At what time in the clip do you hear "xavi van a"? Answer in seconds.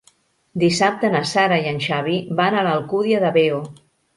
1.89-2.67